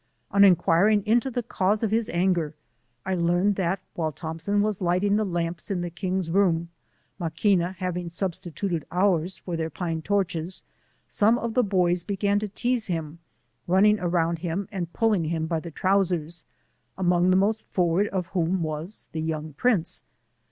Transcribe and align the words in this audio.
On 0.31 0.43
enquiring 0.43 1.05
into 1.05 1.29
the 1.29 1.43
cause 1.43 1.83
of 1.83 1.91
his 1.91 2.09
auger, 2.09 2.55
1 3.05 3.23
learn* 3.23 3.47
ed 3.49 3.55
that 3.57 3.81
while 3.93 4.11
Thompson 4.11 4.63
was 4.63 4.81
lighting 4.81 5.15
the 5.15 5.23
lamps 5.23 5.69
in 5.69 5.81
the 5.81 5.91
king's 5.91 6.31
room, 6.31 6.69
Maquina 7.19 7.75
having 7.75 8.07
subslituted 8.07 8.81
our's 8.91 9.37
for 9.37 9.55
their 9.55 9.69
pine 9.69 10.01
torches, 10.01 10.63
some 11.07 11.37
of 11.37 11.53
the 11.53 11.61
boys 11.63 12.01
began 12.01 12.39
to 12.39 12.47
teaze 12.49 12.87
him, 12.87 13.19
running 13.67 13.99
around 13.99 14.39
him 14.39 14.67
and 14.71 14.91
pulling 14.91 15.25
him 15.25 15.45
by 15.45 15.59
the 15.59 15.69
trowsers, 15.69 16.45
among 16.97 17.29
the 17.29 17.37
most 17.37 17.63
forward 17.67 18.07
of 18.07 18.25
whom 18.33 18.63
was 18.63 19.05
the 19.11 19.21
young 19.21 19.53
prince. 19.53 20.01